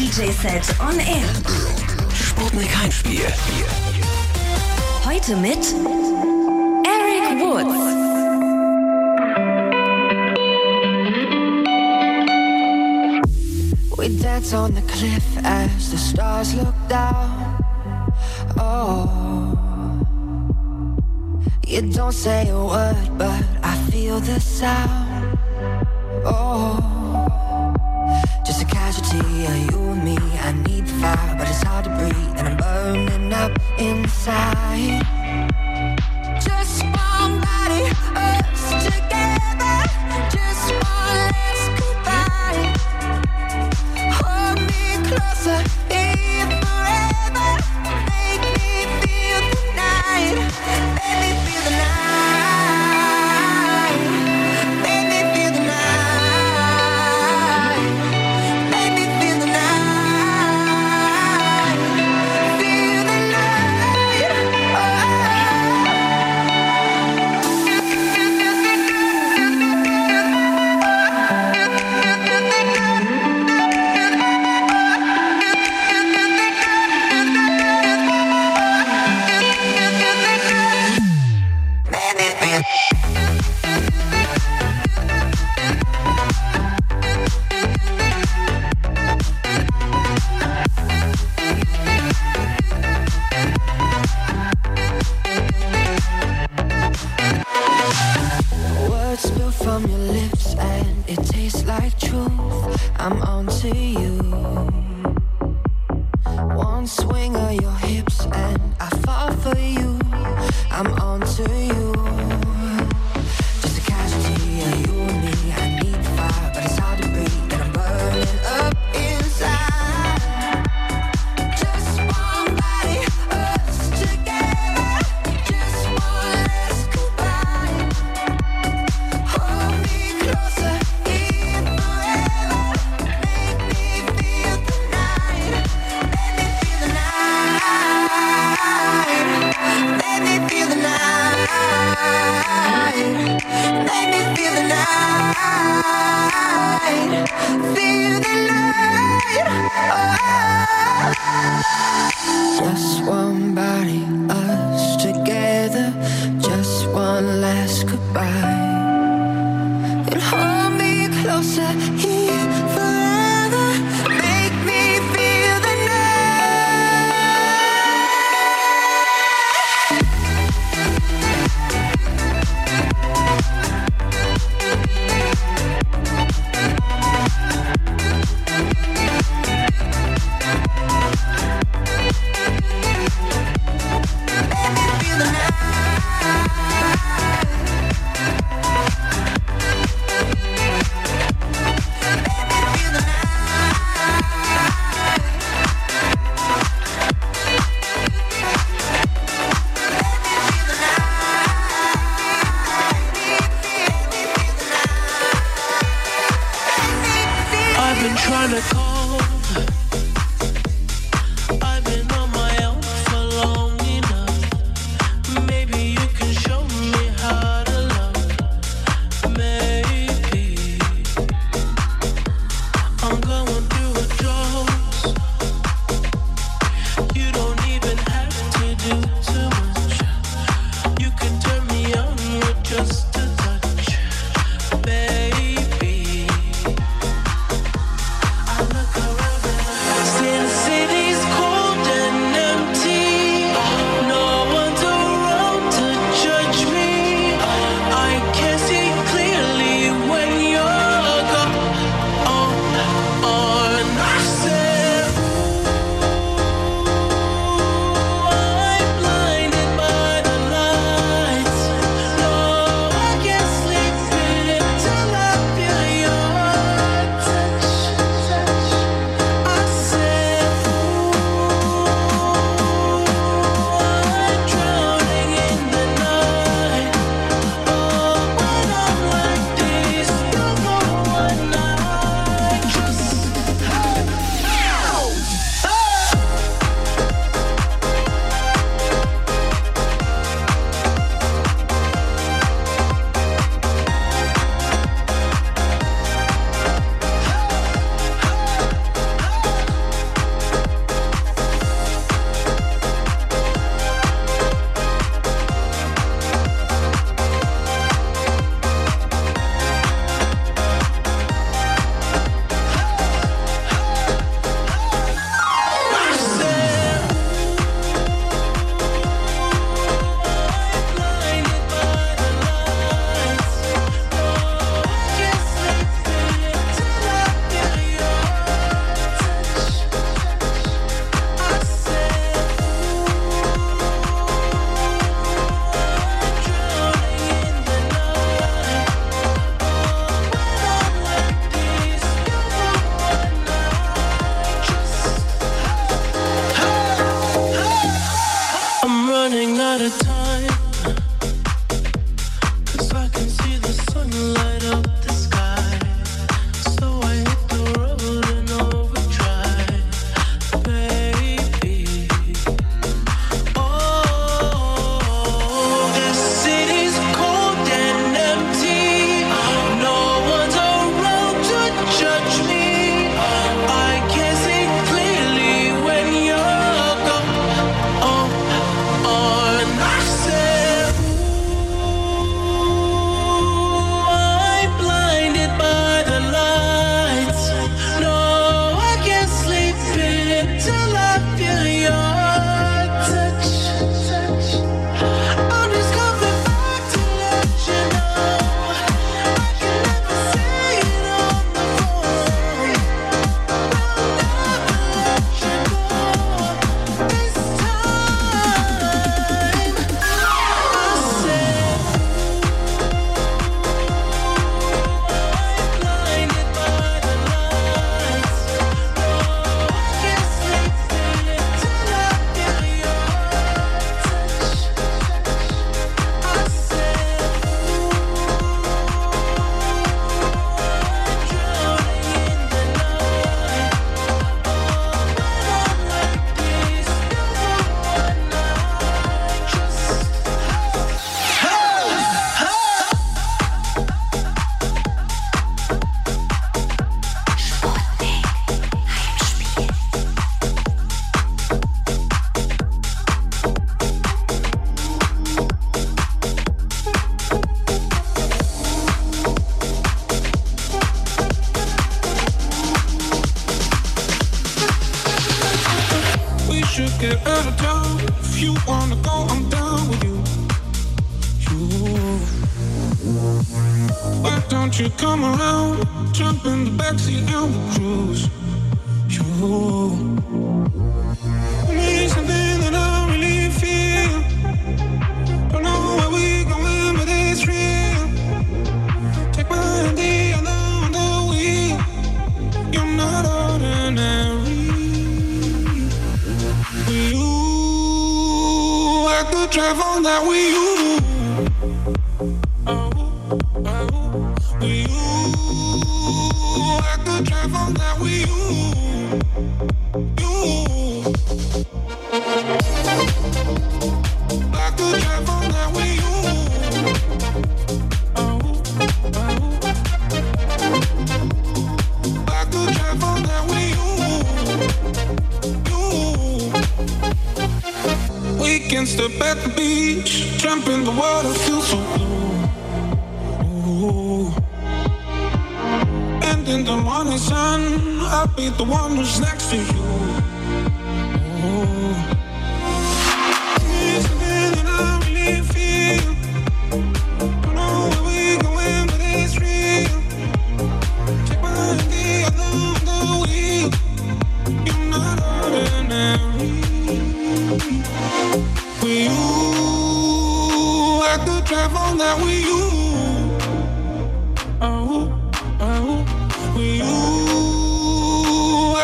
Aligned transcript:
DJ-Set 0.00 0.80
on 0.80 0.98
Air. 0.98 1.28
Sputnik 2.14 2.70
Heimspiel. 2.74 3.30
Heute 5.04 5.36
mit 5.36 5.74
Eric 6.86 7.38
Woodz. 7.38 7.74
We 13.98 14.08
dance 14.22 14.54
on 14.54 14.74
the 14.74 14.82
cliff 14.82 15.22
as 15.44 15.90
the 15.90 15.98
stars 15.98 16.54
look 16.54 16.74
down. 16.88 17.62
Oh, 18.58 19.06
you 21.66 21.82
don't 21.92 22.14
say 22.14 22.48
a 22.48 22.58
word, 22.58 22.96
but 23.18 23.44
I 23.62 23.76
feel 23.90 24.18
the 24.20 24.40
sound. 24.40 25.38
Oh. 26.24 26.89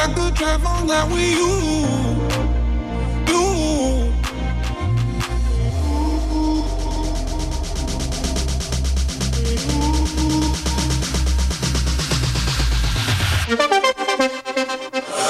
I 0.06 0.14
could 0.14 0.36
travel 0.36 0.84
now 0.86 1.08
with 1.08 1.32
you. 1.32 1.50
You. 3.26 4.12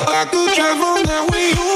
I 0.09 0.27
could 0.31 0.55
travel 0.55 1.03
now 1.05 1.25
with 1.25 1.59
you. 1.59 1.76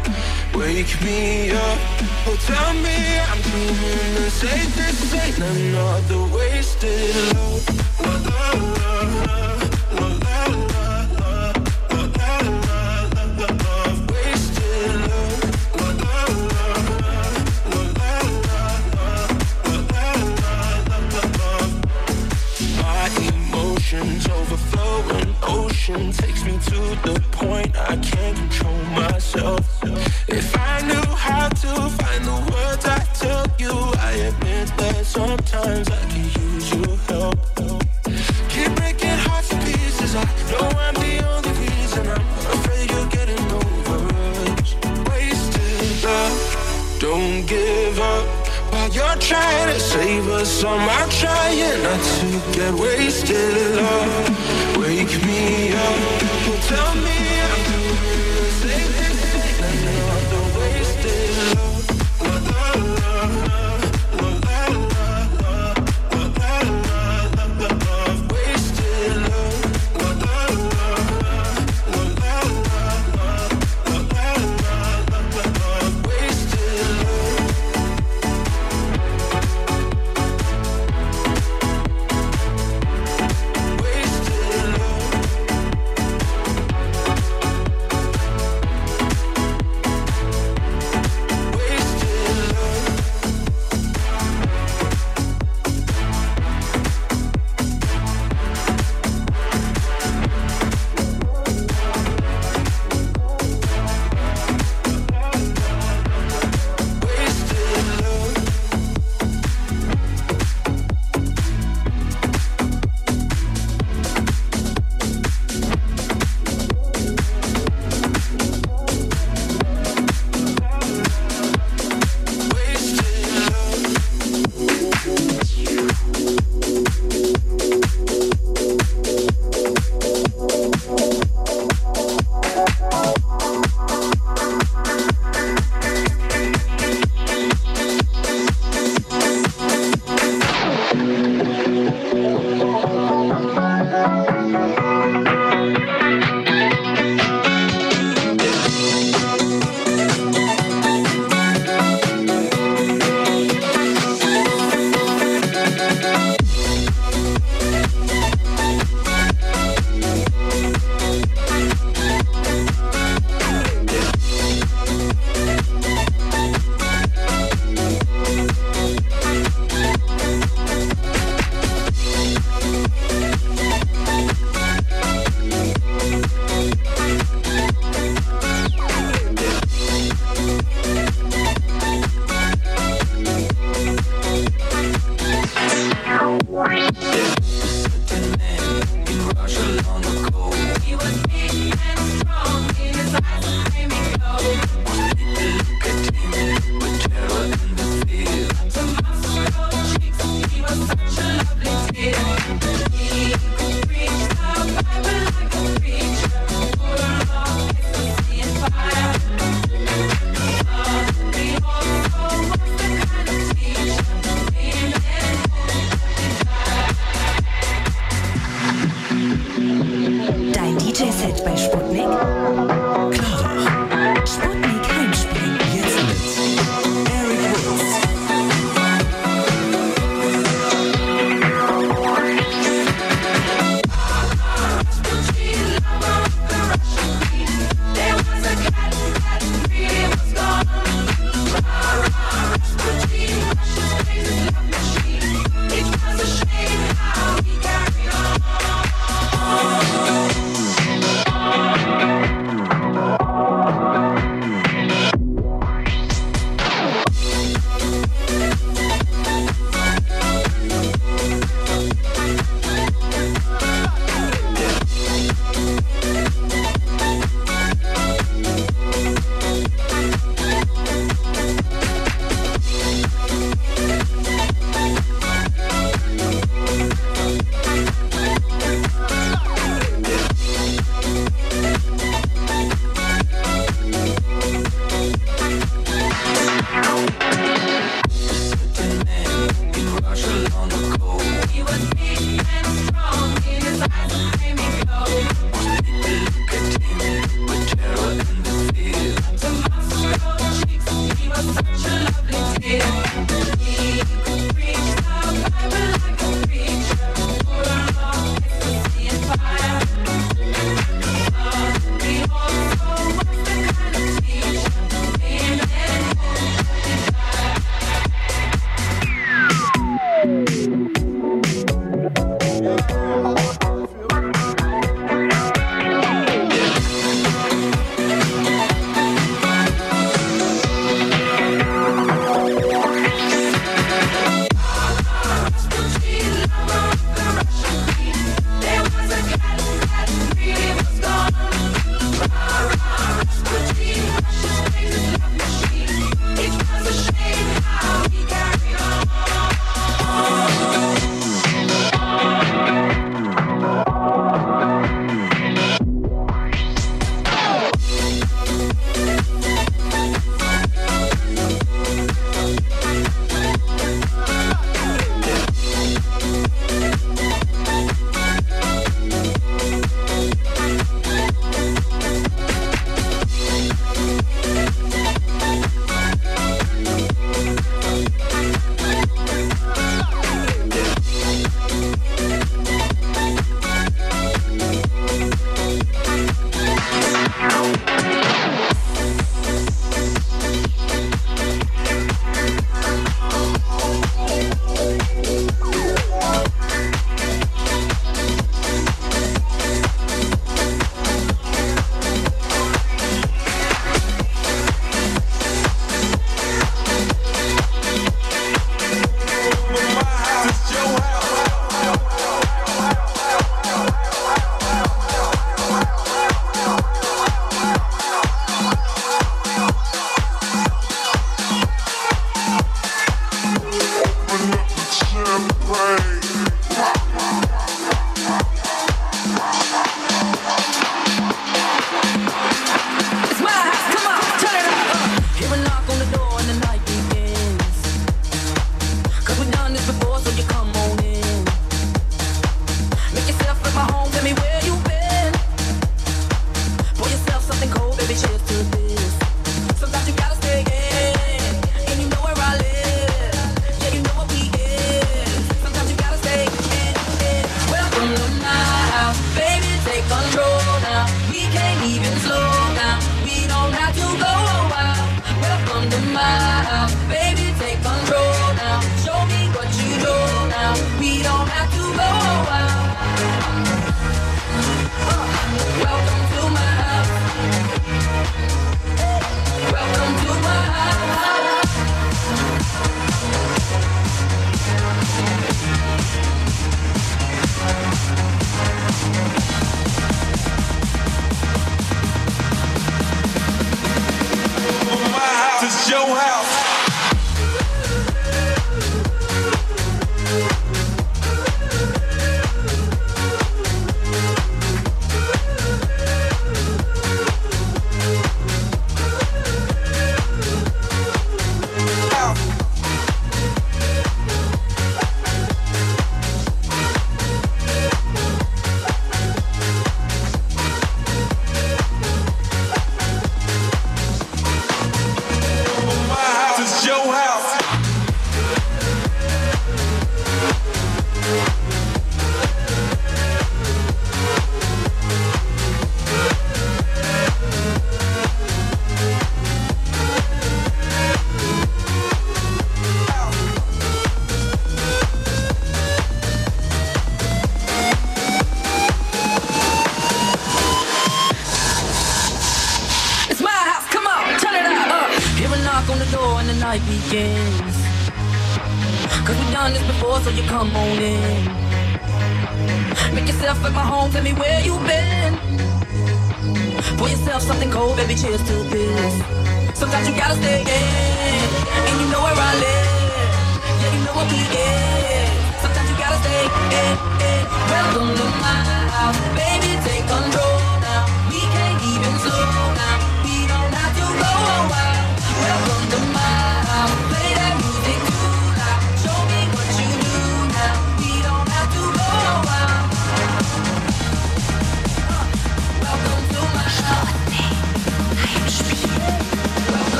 Wake 0.53 1.01
me 1.01 1.51
up, 1.51 1.79
oh 2.27 2.37
tell 2.45 2.73
me 2.73 3.19
I'm 3.29 3.41
dreaming 3.41 4.15
This 4.15 4.43
ain't, 4.43 4.73
this 4.75 5.13
ain't 5.13 5.37
another 5.39 6.35
wasted 6.35 7.15
love. 7.33 7.70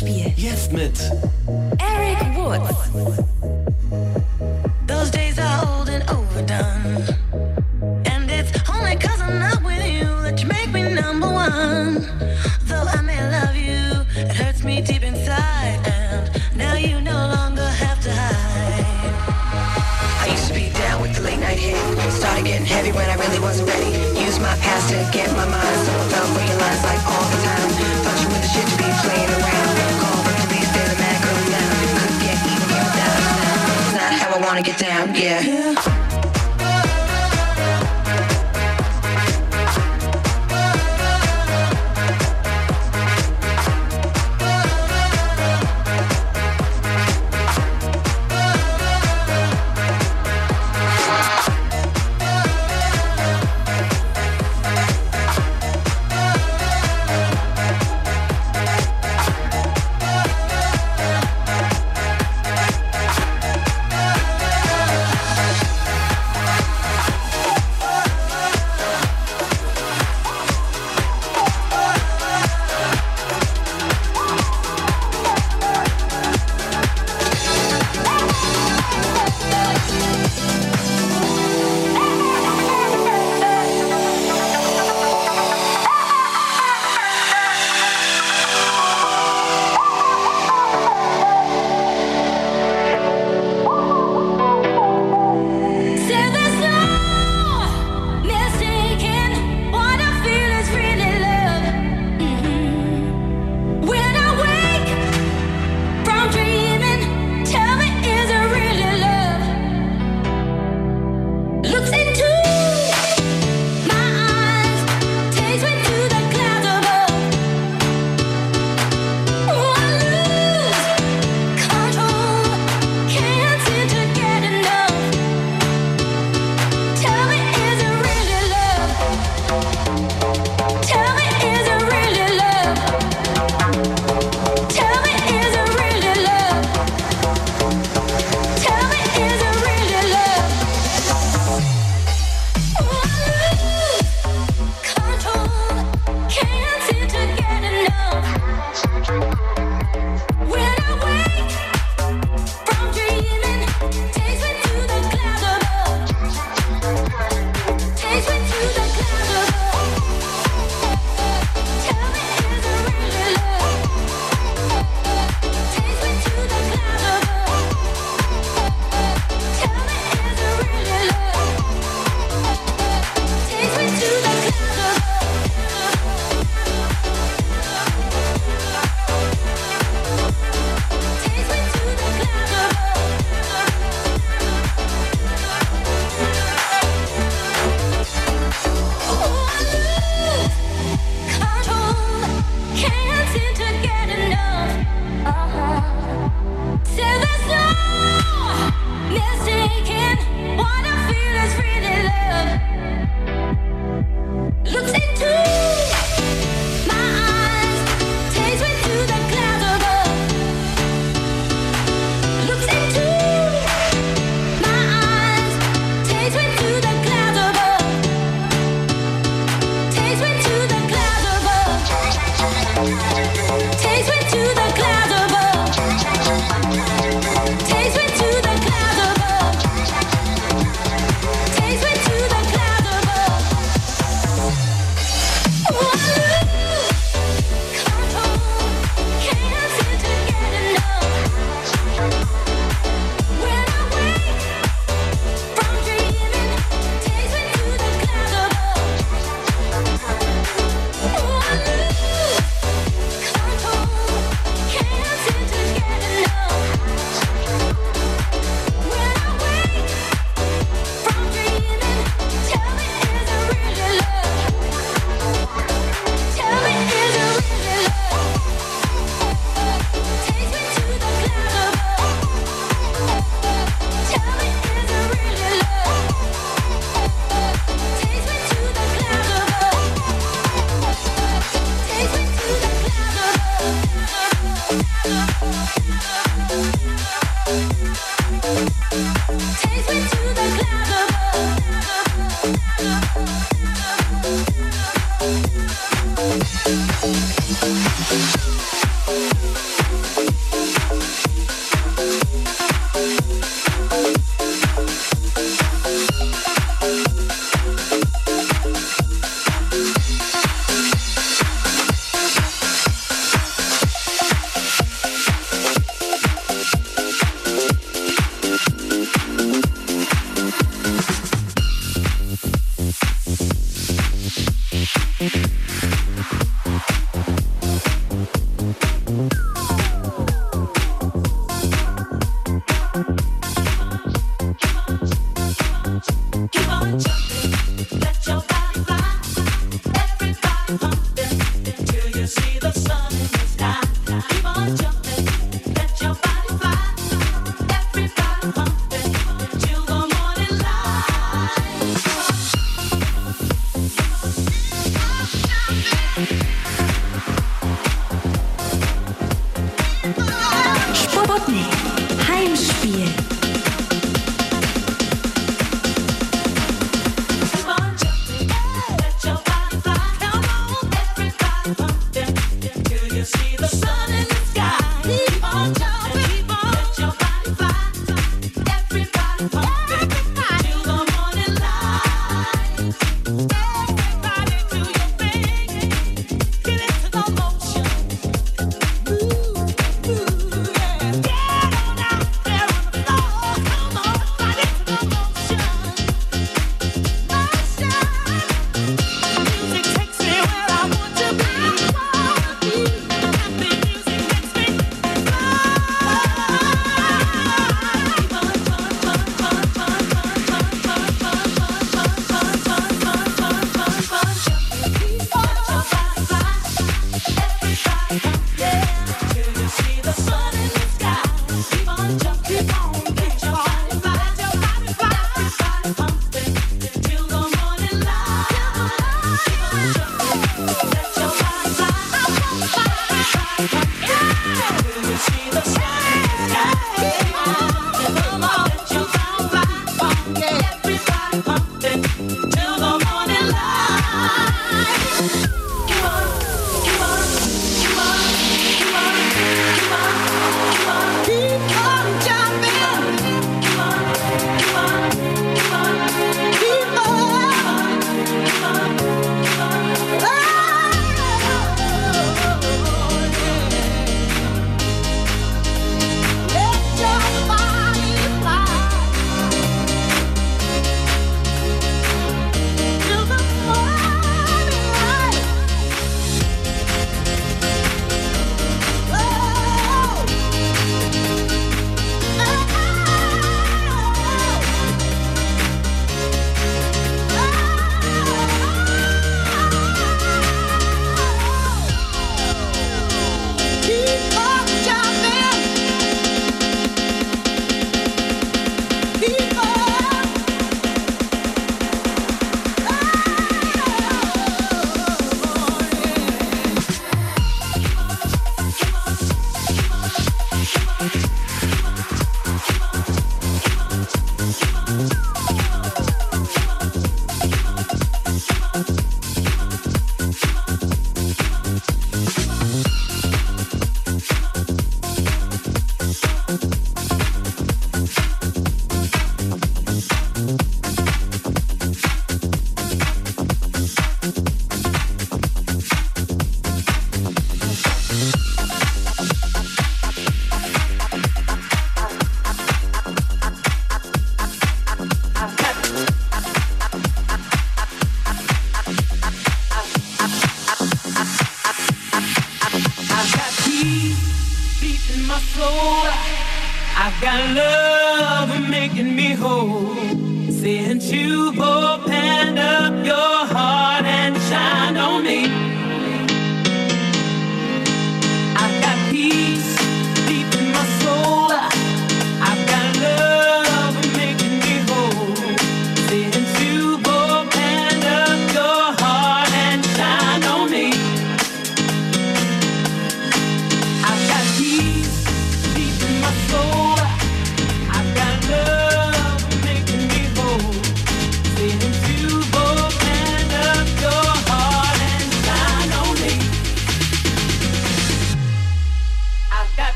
Sputnik 0.00 0.39
wanna 34.40 34.62
get 34.62 34.78
down, 34.78 35.14
yeah. 35.14 36.09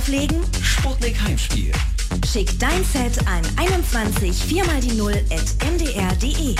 auflegen? 0.00 0.40
Sputnik 0.62 1.20
Heimspiel. 1.20 1.72
Schick 2.26 2.58
dein 2.58 2.82
Set 2.84 3.18
an 3.26 3.42
21 3.56 4.34
4 4.34 4.64
mal 4.64 4.80
die 4.80 4.92
0 4.92 5.12
at 5.30 5.70
mdr.de. 5.72 6.54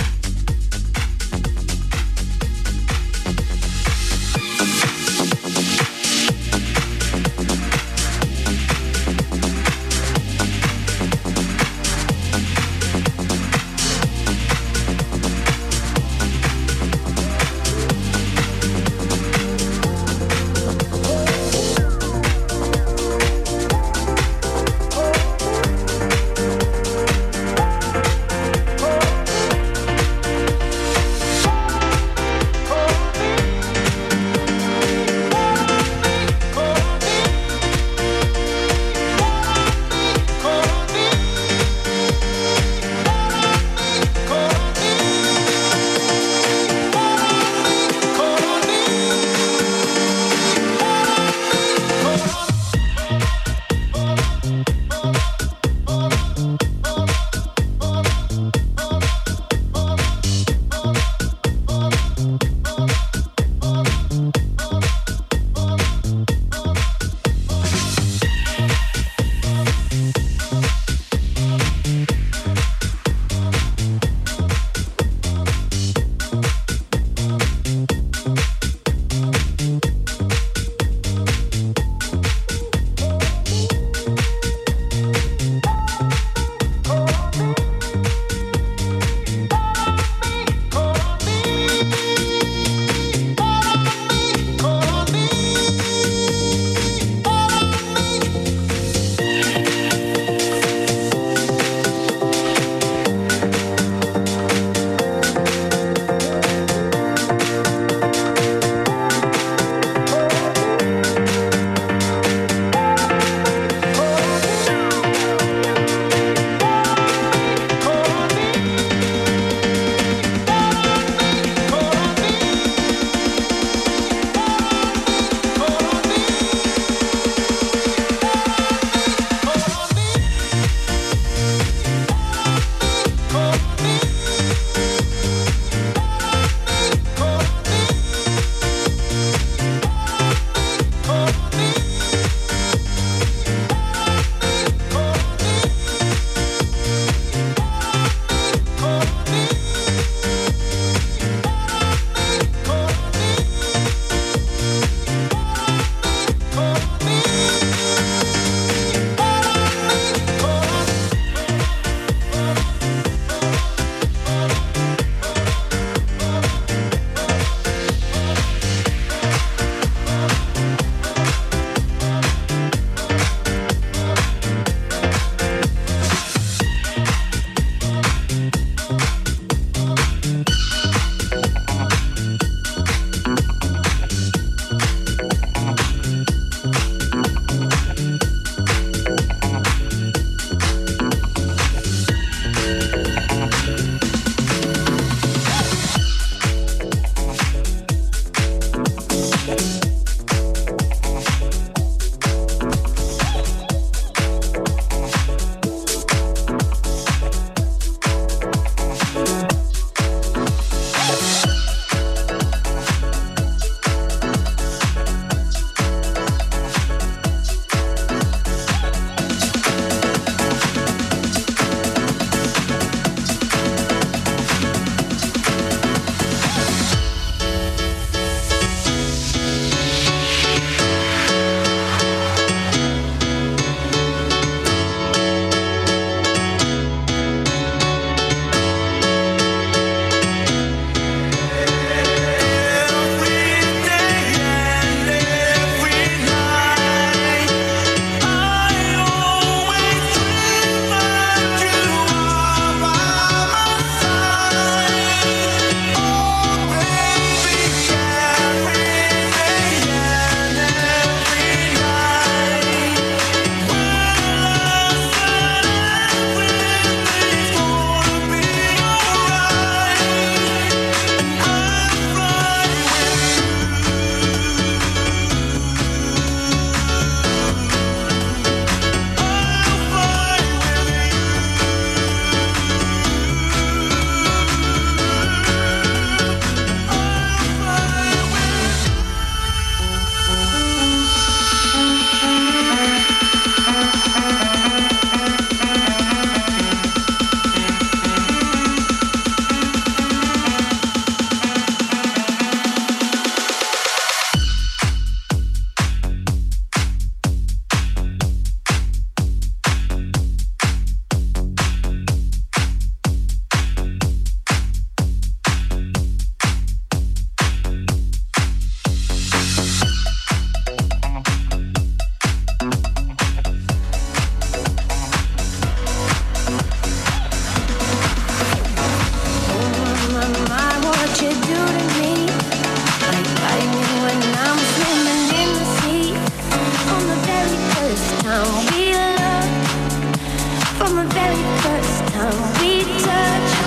from 340.81 340.95
the 340.95 341.13
very 341.13 341.43
first 341.61 342.07
time 342.07 342.39
we 342.59 342.81
touched. 343.05 343.57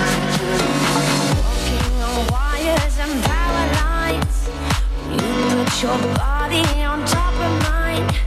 Walking 1.39 1.95
on 2.09 2.27
wires 2.27 2.97
and 2.99 3.23
power 3.23 3.65
lines, 3.79 4.49
you 5.11 5.23
put 5.53 5.71
your 5.81 5.99
body 6.15 6.65
on 6.83 7.05
top 7.05 7.33
of 7.47 7.53
mine. 7.63 8.24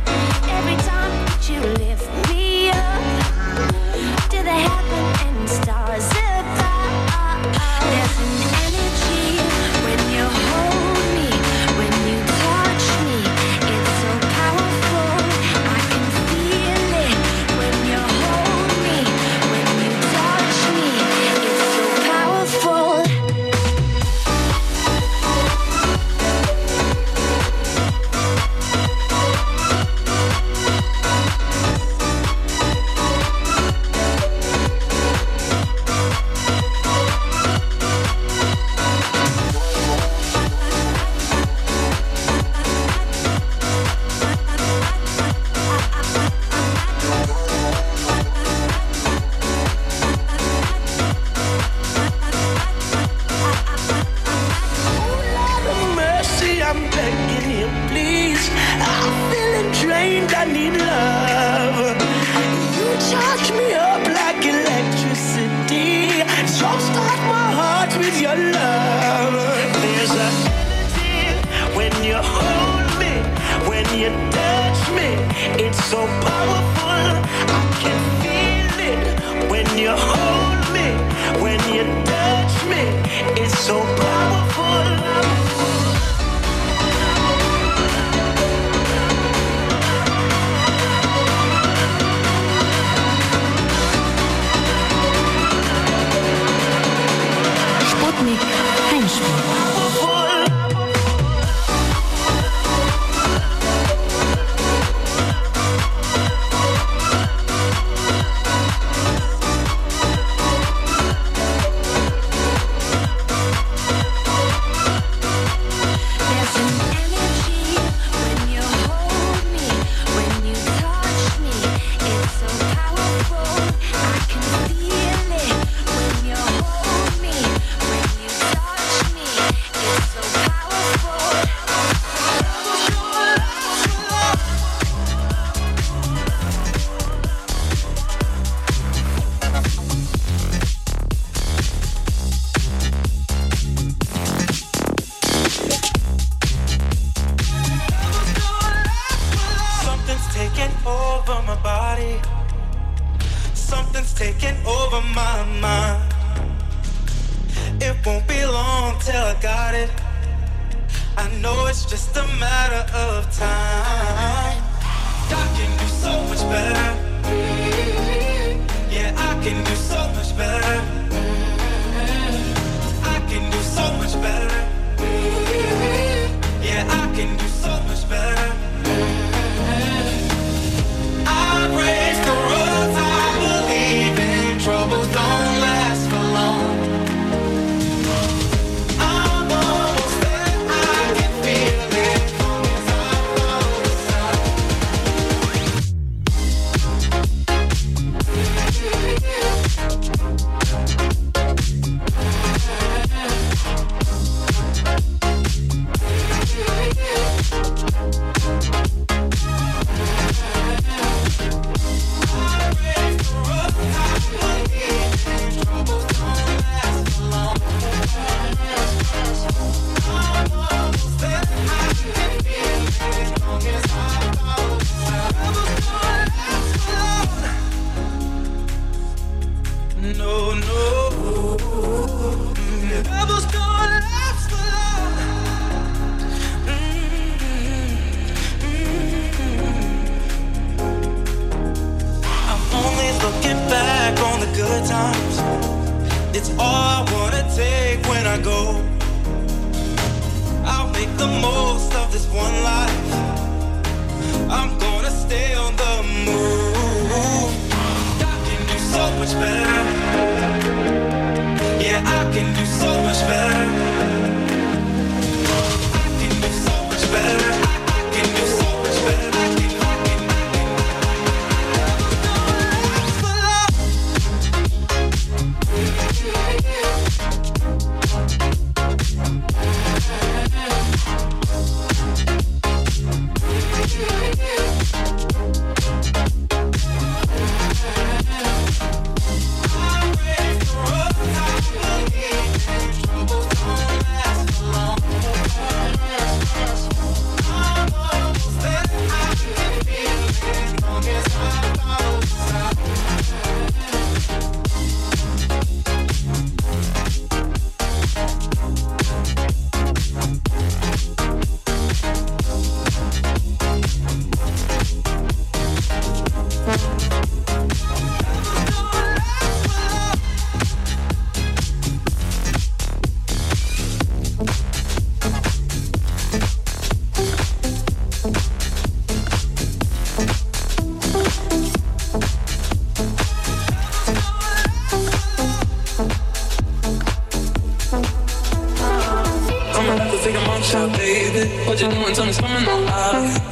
coming 342.38 342.68
alive. 342.68 343.42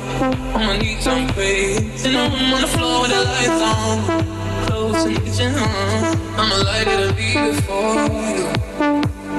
On 0.55 0.67
my 0.67 0.79
knees, 0.79 1.07
I'm 1.07 1.29
crazy. 1.31 2.17
I'm 2.17 2.33
on 2.33 2.61
the 2.61 2.67
floor 2.69 3.03
with 3.03 3.11
the 3.11 3.23
lights 3.25 3.61
on. 3.73 4.67
Close 4.67 5.05
and 5.05 5.17
kitchen 5.25 5.55
on. 5.55 6.17
I'm 6.39 6.53
a 6.53 6.59
lighter 6.65 7.09
to 7.09 7.15
be 7.15 7.35
before 7.35 7.95
you. 8.39 8.47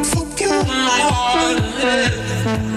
Fuck 0.03 0.39
you 0.41 0.47
in 0.47 0.67
my 0.67 0.99
heart. 1.09 1.57
Yeah. 1.79 2.76